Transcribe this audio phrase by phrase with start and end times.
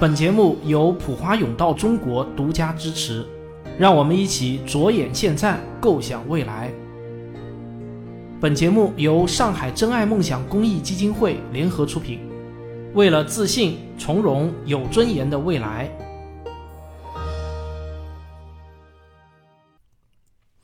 [0.00, 3.26] 本节目由普华永道中国独家支持，
[3.76, 6.70] 让我们一起着眼现在，构想未来。
[8.40, 12.20] 本节目由上海真爱梦想公益基金会联合出品，
[12.94, 15.90] 为了自信、从容、有尊严的未来。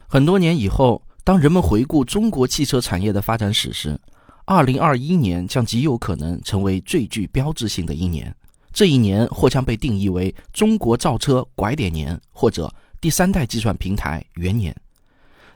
[0.07, 3.99] 很多年以后，当人们回顾中国汽车产业的发展史时，
[4.45, 8.33] 二零二一年将极有可能成为最具标志性的一年。
[8.75, 14.75] 这一年或将被定义为中国造车拐点年，或者第三代计算平台元年。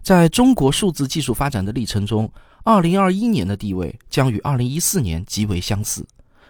[0.01, 2.31] 在中国数字技术发展的历程中
[2.63, 6.07] ，2021年的地位将与2014年极为相似。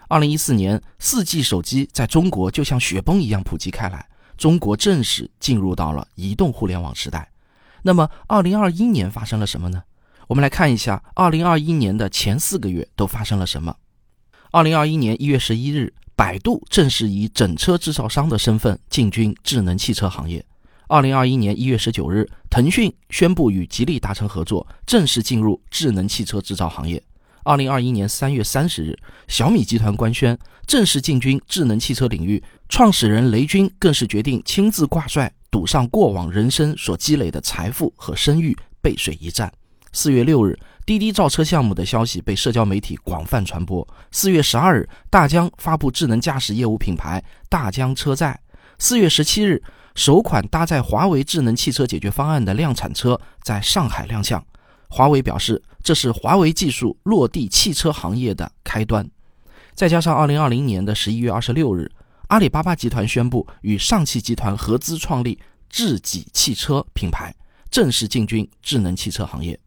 [0.09, 7.27] 2014年，4G 手机在中国就像雪崩一样普及开来，中国正式进入到了移动互联网时代。
[7.81, 9.81] 那么，2021年发生了什么呢？
[10.27, 13.75] 我们来看一下2021年的前四个月都发生了什么。
[14.51, 15.93] 2021年1月11日。
[16.19, 20.45] 百度正式以整车制造商的身份进军智能汽车行业。
[20.89, 27.01] 二零二一年一月十九日，腾讯宣布与吉利达成合作，正式进入智能汽车制造行业。
[27.45, 39.49] 二零二一年三月三十日，小米集团官宣正式进军智能汽车领域，创始人雷军更是决定亲自挂帅，赌上过往人生所积累的财富和声誉，背水一战。
[39.93, 40.59] 四月六日，
[40.89, 43.87] 滴滴造车项目的消息被社交媒体广泛传播。
[44.09, 48.39] 四月十二日，大疆发布智能驾驶业务品牌大疆车载。
[48.79, 49.61] 四月十七日，
[49.93, 54.43] 首款搭载华为智能汽车解决方案的量产车在上海亮相。
[54.87, 59.07] 华为表示，这是华为技术落地汽车行业的开端。
[59.75, 61.91] 再加上二零二零年的十一月二十六日，
[62.29, 65.37] 阿里巴巴集团宣布与上汽集团合资创立
[65.69, 67.31] 智己汽车品牌，
[67.69, 69.59] 正式进军智能汽车行业。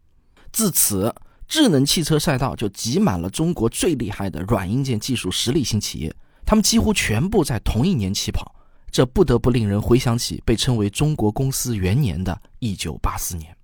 [0.52, 1.14] 自此，
[1.48, 8.54] 智能汽车赛道就挤满了中国最厉害的软硬件技术实力型企业，他们几乎全部在同一年起跑，
[8.90, 13.56] 这不得不令人回想起被称为“中国公司元年”的1984年。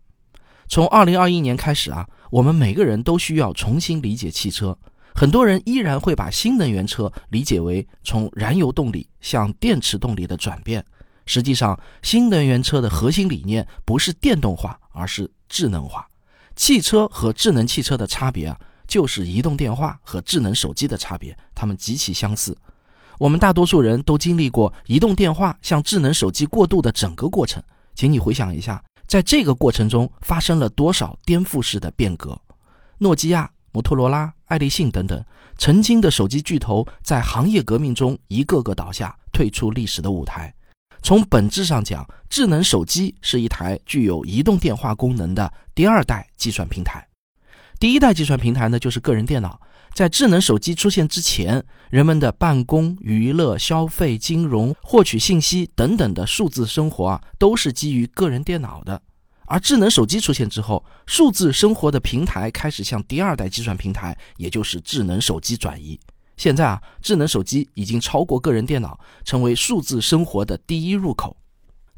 [0.67, 4.77] 从2021年开始啊，我们每个人都需要重新理解汽车。
[5.15, 10.83] 很多人依然会把新能源车理解为从燃油动力向电池动力的转变，
[11.27, 16.08] 实际上，新能源车的核心理念不是电动化，而是智能化。
[16.59, 22.55] 汽车和智能汽车的差别啊，就是移动电话和智能手机的差别，它们极其相似。
[23.17, 27.63] 我们大多数人都经历过移动电话向智能手机过渡的整个过程，
[27.95, 32.37] 请你回想一下，在这个过程中发生了多少颠覆式的变革？
[32.99, 35.25] 诺基亚、摩托罗拉、爱立信等等
[35.57, 40.53] 曾经的手机巨头，在行业革命中一个个倒下，退出历史的舞台。
[41.03, 47.07] 从本质上讲，智能手机是一台具有移动电话功能的第二代计算平台。
[47.79, 49.61] 第一代计算平台呢，就是个人电脑。
[49.95, 59.01] 在智能手机出现之前，人们的办公、娱乐、消费、金融、获取信息等等的数字生活啊，都是基于个人电脑的。
[59.47, 65.99] 而智能手机出现之后，数字生活的平台开始向第二代计算平台，也就是智能手机转移。
[66.39, 71.37] 现在啊，智能手机已经超过个人电脑，成为数字生活的第一入口。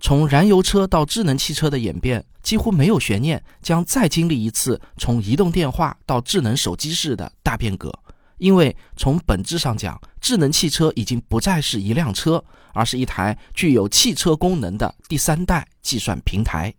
[0.00, 7.92] 从燃油车到智能汽车的演变几乎没有悬念，将再经历一次从移动电话到智能手机式的大变革。
[8.38, 16.72] 因为从本质上讲，智能汽车已经不再是一辆车，而是一台具有汽车功能的第三代计算平台。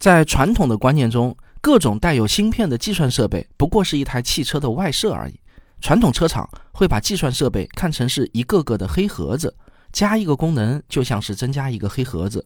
[0.00, 5.38] 在传统的观念中，各种带有芯片的计算设备不过是一台汽车的外设而已。
[5.86, 9.54] 传统车厂会把计算设备看成是一个个的黑盒子，
[9.92, 12.44] 加一个功能就像是增加一个黑盒子。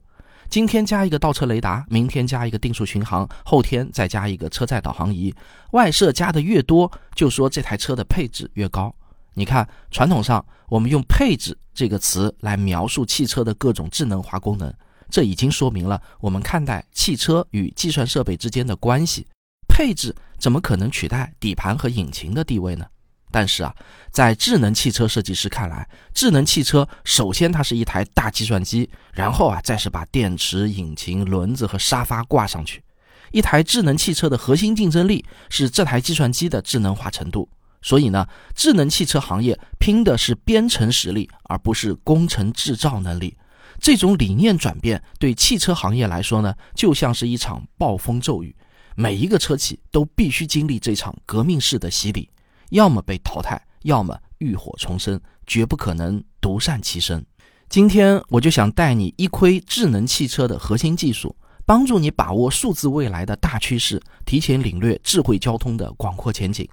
[0.51, 5.35] 今天加一个倒车雷达，明天加一个定速巡航，后天再加一个车载导航仪。
[5.71, 8.95] 外设加的越多，就说这台车的配置越高。
[9.33, 14.71] 你看，传统上我们用“配置”这个词来描述汽车的各种智能化功能，
[15.09, 19.27] 这已经说明了我们看待汽车与计算设备之间的关系。
[19.67, 22.85] 配置怎么可能取代底盘和引擎的地位呢？
[23.31, 23.75] 但是啊，
[24.11, 32.83] 在智能汽车设计师看来，智能汽车首先它是一台大计算机，然后啊再是把电池、引擎、轮子和沙发挂上去。
[33.31, 37.49] 一台智能汽车的核心竞争力是这台计算机的智能化程度。
[37.83, 43.37] 所以呢，智能汽车行业拼的是编程实力，而不是工程制造能力。
[43.79, 48.55] 这种理念转变对汽车行业来说呢，就像是一场暴风骤雨，
[48.97, 52.29] 每一个车企都必须经历这场革命式的洗礼。
[52.71, 57.25] 要么被淘汰，要么浴火重生，绝不可能独善其身。
[57.69, 66.69] 今天我就想带你一窥智能汽车的核心技术，帮助你把握数字未来的大趋势，提前领略智慧交通的广阔前景。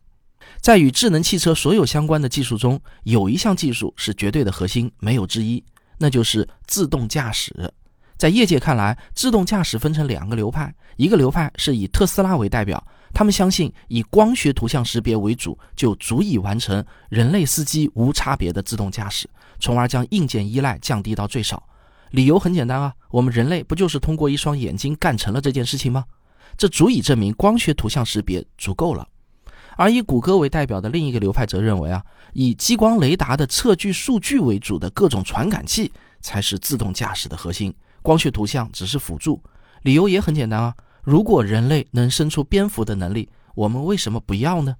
[0.60, 5.64] 在与智能汽车所有相关的技术中，有一项技术是绝对的核心，没有之一，
[6.00, 7.72] 那就是自动驾驶。
[8.18, 21.64] 在业界看来，自动驾驶分成两个流派，一个流派是以特斯拉为代表，他们相信以光学图像识别为主就足以完成人类司机无差别的自动驾驶，从而将硬件依赖降低到最少。
[22.12, 26.06] 理由很简单啊，我们人类不就是通过一双眼睛干成了这件事情吗？
[26.58, 29.08] 这足以证明光学图像识别足够了。
[29.76, 39.42] 而以谷歌为代表的另一个流派则认为啊，以激光雷达的测距数据为主的各种传感器才是自动驾驶的核心，光学图像只是辅助。
[39.84, 40.74] 理由也很简单啊，
[41.08, 44.76] 如果人类能生出蝙蝠的能力，我们为什么不要呢？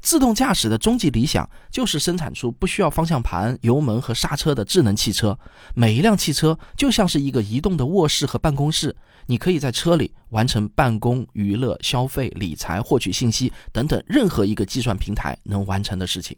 [0.00, 5.38] 自动驾驶的终极理想就是生产出不需要方向盘、油门和刹车的智能汽车。
[5.74, 8.96] 每一辆汽车就像是一个移动的卧室和办公室，
[9.26, 16.34] 你可以在车里完成办公、娱乐、消费、理财、获取信息等等任何一个计算平台能完成的事情。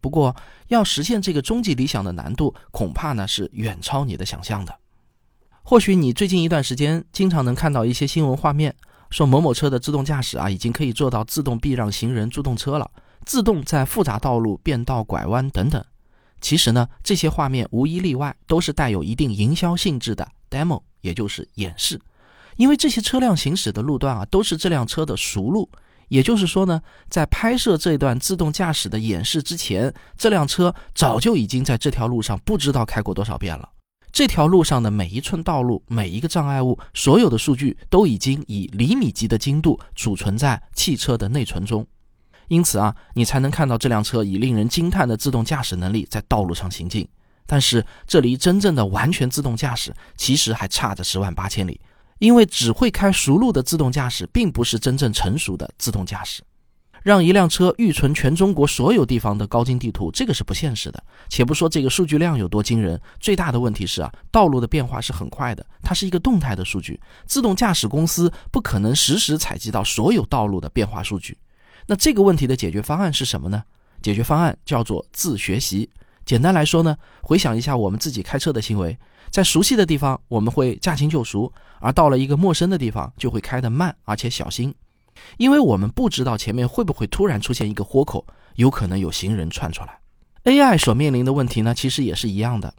[0.00, 0.34] 不过，
[0.66, 4.76] 要实现这个终极理想的难度，恐怕呢是远超你的想象的。
[5.68, 8.72] 或许你最近一段时间经常能看到一些新闻画面。
[9.10, 12.88] 说某某车的自动驾驶啊，已经可以做到自动避让行人、助动车了，
[13.24, 15.84] 自动在复杂道路变道、拐弯等等。
[16.40, 22.00] 其实呢，这些画面无一例外都是带有一定营销性质的 demo，也就是演示。
[22.54, 25.68] 因为这些车辆行驶的路段啊，都是这辆车的熟路。
[26.06, 33.70] 也就是说呢，在拍摄这段自动驾驶的演示之前，这辆车早就已经在这条路上不知道开过多少遍了。
[34.16, 41.86] 这条路上的每一寸道路、每一个障碍物，所有的数据都已经以厘米级的精度储存在汽车的内存中，
[42.48, 47.06] 因此啊，你才能看到这辆车以令人惊叹的自动驾驶能力在道路上行进。
[47.44, 51.78] 但是，这离真正的完全自动驾驶其实还差着十万八千里，
[52.18, 56.42] 因为只会开熟路的自动驾驶，并不是真正成熟的自动驾驶。
[57.06, 61.00] 让一辆车预存全中国所有地方的高精地图，这个是不现实的。
[61.28, 71.38] 且不说这个数据量有多惊人，最大的问题是啊，道路的变化是很快的，它是一个动态的数据，自动驾驶公司不可能实时采集到所有道路的变化数据。
[71.86, 73.62] 那这个问题的解决方案是什么呢？
[74.02, 75.88] 解决方案叫做自学习。
[76.24, 78.98] 简单来说呢，回想一下我们自己开车的行为，
[79.30, 84.74] 在熟悉的地方我们会驾轻就熟，而到了一个陌生的地方就会开得慢而且小心。
[85.36, 88.26] 因为我们不知道前面会不会突然出现一个豁口，
[88.56, 89.98] 有可能有行人窜出来。
[90.44, 92.72] AI 所面临的问题呢，其实也是一样的。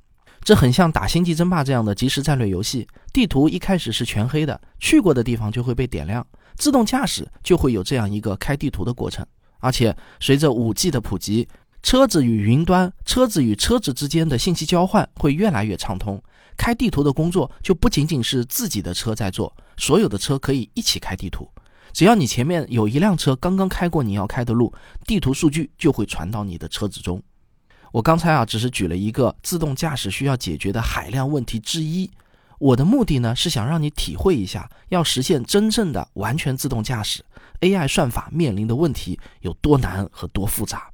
[0.43, 6.25] 这很像打星际争霸这样的即时战略游戏，地图一开始是全黑的，去过的地方就会被点亮，
[6.55, 9.25] 自动驾驶就会有这样一个开地图的过程。
[9.59, 11.47] 而且随着 5G 的普及，
[11.83, 16.21] 车子与云端、车子与车子之间的信息交换会越来越畅通，
[16.55, 21.49] 开地图的工作就不仅仅是自己的车在做，所有的车可以一起开地图。
[21.93, 24.73] 只要你前面有一辆车刚刚开过你要开的路，
[25.05, 27.21] 地图数据就会传到你的车子中。
[27.91, 32.09] 我刚才啊只是举了一个自动驾驶需要解决的海量问题之一，
[32.59, 37.23] 我的目的呢是想让你体会一下，要实现真正的完全自动驾驶
[37.61, 40.91] ，AI 算法面临的问题有多难和多复杂。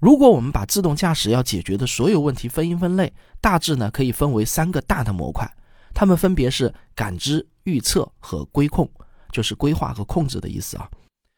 [0.00, 5.46] 如果我们把自动驾驶要解决的所有问题分一分类，大致呢可以分为三个大的模块，
[5.92, 8.88] 它们分别是感知、预测和规控。
[9.32, 10.88] 就是规划和控制的意思啊，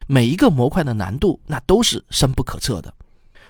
[0.07, 2.93] 每一个模块的难度那都是深不可测的。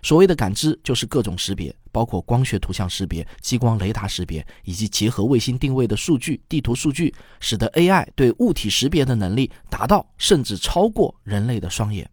[0.03, 12.07] 所谓的感知就是各种识别，包括光学图像识别、激光雷达识别，以及结合卫星定位的数据、地图数据，使得 AI 对物体识别的能力达到甚至超过人类的双眼。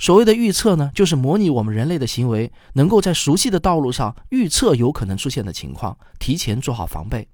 [0.00, 7.28] 所谓的预测呢，就是模拟我们人类的行为，能够在熟悉的道路上预测有可能出现的情况，提前做好防备。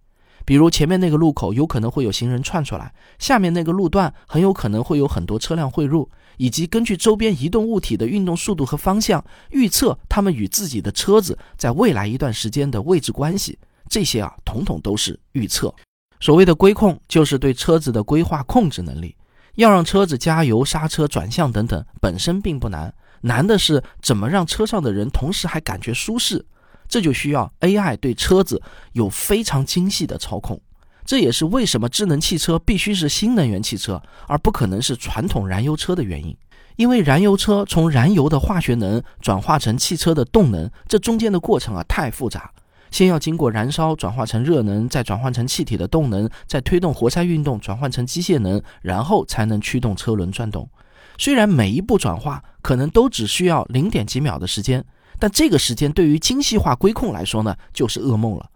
[0.47, 13.59] 比如前面那个路口有可能会有行人窜出来，下面那个路段很有可能会有很多车辆汇入，以及根据周边移动物体的运动速度和方向，预测他们与自己的车子在未来一段时间的位置关系。
[13.91, 15.75] 这些啊，统统都是预测。
[16.21, 19.15] 所谓的规控，就是对车子的规划控制能力。
[19.57, 26.45] 要让车子加油、刹车、转向等等，本身并不难，难的是怎么让车上的人同时还感觉舒适。
[26.88, 28.61] 这就需要 AI 对车子
[28.93, 30.61] 有非常精细的操控，
[31.05, 36.37] 这也是为什么智能汽车必须是新能源汽车，而不可能是传统燃油车的原因。
[36.76, 42.50] 因为燃油车从燃油的化学能转化成汽车的动能，这中间的过程啊太复杂，
[42.90, 50.69] 先要经过燃烧转化成热能，再转换成气体的动能，再推动活塞运动转换成机械能，然后才能驱动车轮转动。
[51.16, 54.85] 虽然每一步转化可能都只需要零点几秒的时间。
[55.18, 58.50] 但这个时间对于精细化规控来说呢，就是噩梦了。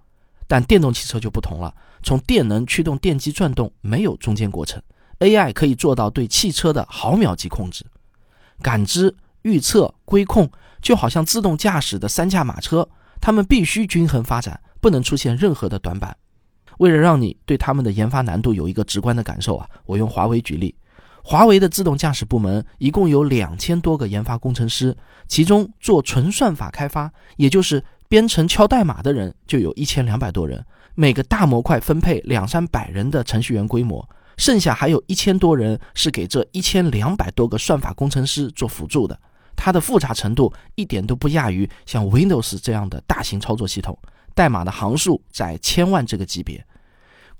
[0.47, 4.83] 但电动汽车就不同了，从电能驱动电机转动，没有中间过程。
[5.21, 7.85] AI 可以做到对汽车的毫秒级控制、
[8.61, 10.51] 感知、预测、规控，
[10.83, 12.89] 就好像自动驾驶的三驾马车，
[13.21, 16.17] 它们必须均衡发展，不能出现任何的短板。
[16.79, 20.75] 为了让你对他们的研发难度有一个直观的感受啊，我用华为举例。
[21.23, 24.97] 华为的自动驾驶部门一共有两千多个研发工程师，
[25.29, 39.19] 其中做纯算法开发，也就是编程敲代码的人就有一千两百多人，每个大模块分配两三百人的程序员规模，剩下还有一千多人是给这一千两百多个算法工程师做辅助的。
[39.55, 43.97] 它的复杂程度一点都不亚于像 Windows 这样的大型操作系统，
[44.35, 46.65] 代码的行数在千万这个级别。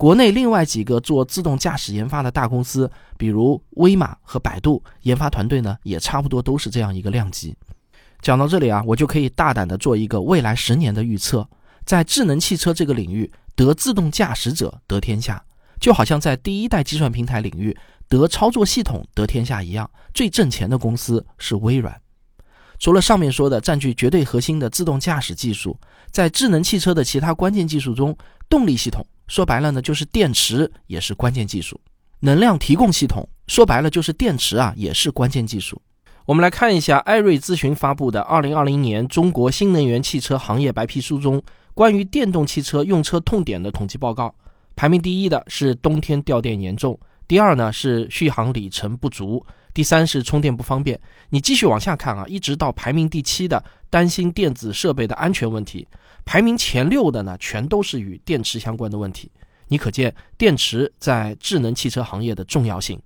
[0.01, 7.55] 国内另外几个做自动驾驶研发的大公司，比如威马和百度，研发团队呢也差不多都是这样一个量级。
[8.23, 11.47] 讲到这里啊，我就可以大胆的做一个未来十年的预测，
[11.85, 15.45] 在智能汽车这个领域，得自动驾驶者得天下，
[15.79, 17.77] 就好像在第一代计算平台领域
[18.09, 19.91] 得操作系统得天下一样。
[20.15, 21.95] 最挣钱的公司是微软。
[22.79, 25.79] 除了上面说的占据绝对核心的自动驾驶技术，
[26.11, 28.17] 在智能汽车的其他关键技术中，
[28.49, 29.07] 动力系统。
[29.31, 31.81] 说白了呢，就是电池也是关键技术，
[32.19, 35.81] 能量提供系统说白了就是电池啊，也是关键技术。
[36.27, 41.41] 我们来看一下艾瑞咨询发布的《二零二零年中国新能源汽车行业白皮书》中
[41.75, 44.35] 关于电动汽车用车痛点的统计报告，
[44.75, 51.01] 排名第一的是冬天掉电严重，第二呢是续航里程不足，第三是充电不方便。
[51.29, 55.87] 你继续往下看啊，一直到排名第七的担心电子设备的安全问题。
[56.25, 59.31] 排名前六的呢，全都是与电池相关的问题。
[59.69, 63.01] 你可见电池在智能汽车行业的重要性。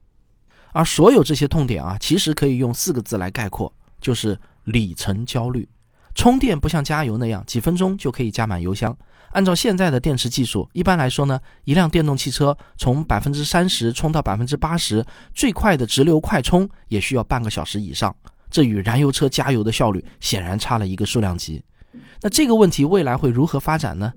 [0.73, 5.69] 而所有这些痛点啊，其实可以用四个字来概括，就是里程焦虑。
[6.15, 8.97] 充电不像加油那样几分钟就可以加满油箱。
[9.31, 18.15] 按照现在的电池技术，一般来说呢，一辆电动汽车从百分之三十充到百分之八十，最快的直流快充也需要半个小时以上。
[18.55, 21.61] 这与燃油车加油的效率显然差了一个数量级。
[22.21, 24.13] 那这个问题未来会如何发展呢？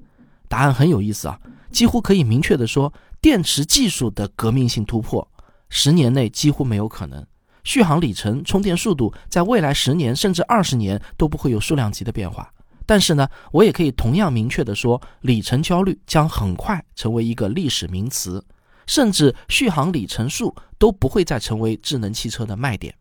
[0.47, 1.39] 答案很有意思啊，
[1.71, 5.27] 几乎可以明确的说，电池技术的革命性突破，
[5.69, 7.25] 十年内几乎没有可能。
[7.63, 12.47] 续航里程、充电速度，在未来十年甚至二十年都不会有数量级的变化。
[12.85, 18.45] 但是呢，我也可以同样明确的说，里程焦虑将很快成为一个历史名词，
[18.85, 22.93] 甚至续航里程数都不会再成为智能汽车的卖点。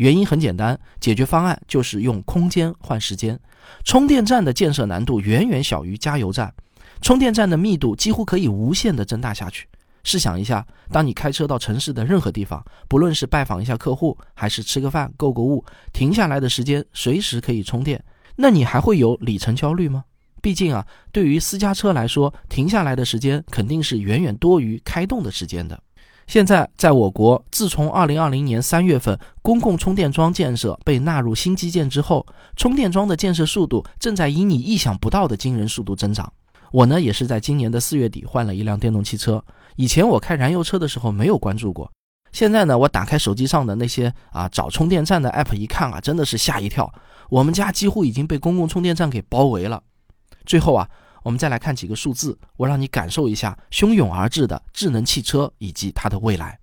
[0.00, 3.38] 原因很简单，解决方案就是用空间换时间。
[3.84, 6.50] 充电站的建设难度远远小于加油站，
[7.02, 9.68] 充电站的密度几乎可以无限的增大下去。
[10.02, 18.02] 试想一下，当你开车到城市的任何地方，不论是拜访一下客户，还是吃个饭、购购物，停下来的时间随时可以充电，
[18.36, 20.02] 那你还会有里程焦虑吗？
[20.40, 25.78] 毕竟啊，对于私家车来说，停下来的时间肯定是远远多于开动的时间的。
[26.30, 36.32] 现在，在我国，自从二零二零年三月份公共充电桩建设被纳入新基建之后，充电桩的建设速度正在以你意想不到的惊人速度增长。
[36.70, 39.44] 我呢，也是在今年的四月底换了一辆电动汽车。
[39.74, 41.90] 以前我开燃油车的时候没有关注过，
[42.30, 46.88] 现在呢，我打开手机上的那些啊找充电站的 app 一看啊，真的是吓一跳。
[47.28, 49.82] 我们家几乎已经被公共充电站给包围了。
[50.46, 50.88] 最后啊。
[51.22, 56.58] 我们再来看几个数字，我让你感受一下汹涌而至的智能汽车以及它的未来。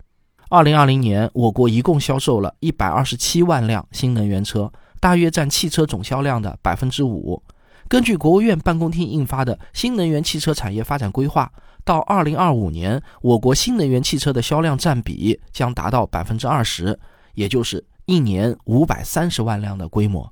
[0.50, 7.42] 二零二零年，我国一共销售了一百二十七万辆新能源车，大约占汽车总销量的百分之五。
[7.90, 11.52] 根据国务院办公厅印发的《新能源汽车产业发展规划》，
[11.86, 16.98] 到二零二五年，我国新能源汽车的销量占比将达到百分之二十，
[17.34, 20.30] 也就是一年五百三十万辆的规模。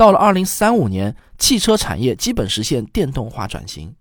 [0.00, 3.94] 到了二零三五年，汽车产业基本实现电动化转型。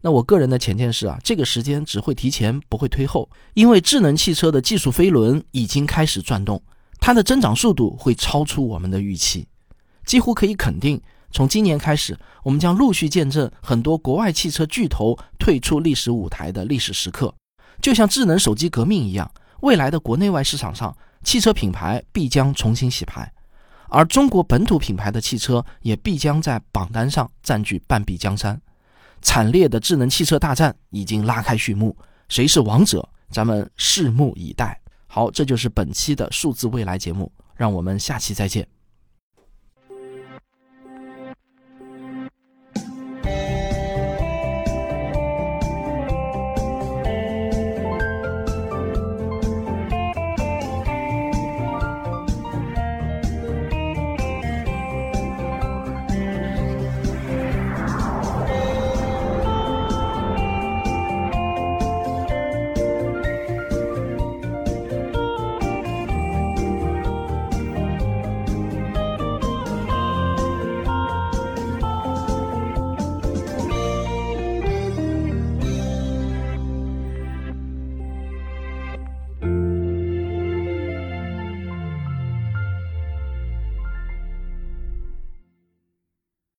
[0.00, 6.60] 那我个人的浅见是啊，这个时间只会提前，不会推后，因为智能汽车的技术飞轮已经开始转动，
[6.98, 9.46] 它的增长速度会超出我们的预期。
[10.04, 11.00] 几乎可以肯定，
[11.30, 17.32] 从今年开始，我们将陆续见证很多国外汽车巨头退出历史舞台的历史时刻，
[17.80, 23.32] 就像智能手机革命一样，未来的国内外市场上，汽车品牌必将重新洗牌。
[23.88, 28.60] 而中国本土品牌的汽车也必将在榜单上占据半壁江山，
[29.22, 31.96] 惨烈的智能汽车大战已经拉开序幕，
[32.28, 33.08] 谁是王者？
[33.30, 34.80] 咱们拭目以待。
[35.06, 38.66] 好，这就是本期的数字未来节目，让我们下期再见。